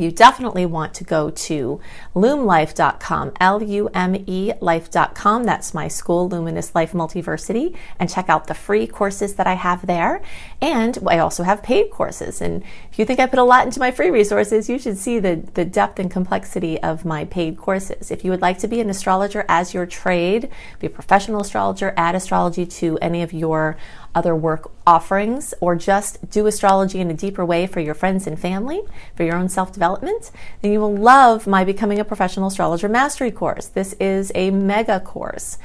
you 0.00 0.10
definitely 0.10 0.66
want 0.66 0.94
to 0.94 1.04
go 1.04 1.30
to 1.30 1.80
lumelife.com, 2.14 3.32
L 3.40 3.62
U 3.62 3.88
M 3.94 4.24
E 4.26 4.52
life.com. 4.60 5.44
That's 5.44 5.74
my 5.74 5.88
school, 5.88 6.28
Luminous 6.28 6.74
Life 6.74 6.92
Multiversity, 6.92 7.76
and 7.98 8.08
check 8.08 8.28
out 8.28 8.46
the 8.46 8.54
free 8.54 8.86
courses 8.86 9.34
that 9.34 9.46
I 9.46 9.54
have 9.54 9.86
there. 9.86 10.22
And 10.60 10.98
I 11.06 11.18
also 11.18 11.42
have 11.42 11.62
paid 11.62 11.90
courses. 11.90 12.40
And 12.40 12.62
if 12.90 12.98
you 12.98 13.04
think 13.04 13.20
I 13.20 13.26
put 13.26 13.38
a 13.38 13.44
lot 13.44 13.66
into 13.66 13.80
my 13.80 13.90
free 13.90 14.10
resources, 14.10 14.68
you 14.68 14.78
should 14.78 14.98
see 14.98 15.18
the, 15.18 15.42
the 15.54 15.64
depth 15.64 15.98
and 15.98 16.10
complexity 16.10 16.80
of 16.82 17.04
my 17.04 17.24
paid 17.24 17.56
courses. 17.56 18.10
If 18.10 18.24
you 18.24 18.30
would 18.30 18.42
like 18.42 18.58
to 18.58 18.68
be 18.68 18.80
an 18.80 18.90
astrologer 18.90 19.44
as 19.48 19.74
your 19.74 19.86
trade, 19.86 20.48
be 20.78 20.86
a 20.86 20.90
professional 20.90 21.40
astrologer, 21.40 21.94
add 21.96 22.14
astrology 22.14 22.66
to 22.66 22.98
any 22.98 23.22
of 23.22 23.32
your 23.32 23.76
other 24.14 24.34
work 24.34 24.70
offerings, 24.86 25.54
or 25.60 25.76
just 25.76 26.30
do 26.30 26.46
astrology 26.46 27.00
in 27.00 27.10
a 27.10 27.14
deeper 27.14 27.44
way 27.44 27.66
for 27.66 27.80
your 27.80 27.94
friends 27.94 28.26
and 28.26 28.38
family, 28.38 28.82
for 29.14 29.22
your 29.22 29.36
own 29.36 29.48
self 29.48 29.72
development, 29.72 30.30
then 30.62 30.72
you 30.72 30.80
will 30.80 30.94
love 30.94 31.46
my 31.46 31.64
Becoming 31.64 31.98
a 31.98 32.04
Professional 32.04 32.48
Astrologer 32.48 32.88
Mastery 32.88 33.30
course. 33.30 33.66
This 33.66 33.94
is 33.94 34.32
a 34.34 34.50
mega 34.50 35.00
course 35.00 35.58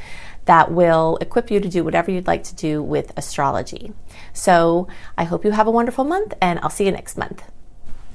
that 0.46 0.72
will 0.72 1.18
equip 1.22 1.50
you 1.50 1.60
to 1.60 1.68
do 1.68 1.84
whatever 1.84 2.12
you'd 2.12 2.28
like 2.28 2.44
to 2.44 2.56
do 2.56 2.82
with 2.82 3.12
astrology. 3.18 3.94
So 4.34 4.88
I 5.18 5.24
hope 5.24 5.44
you 5.44 5.52
have 5.52 5.68
a 5.68 5.72
wonderful 5.72 6.04
month, 6.04 6.34
and 6.42 6.60
I'll 6.60 6.70
see 6.70 6.86
you 6.86 6.92
next 6.92 7.18
month. 7.18 7.44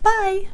Bye. 0.02 0.48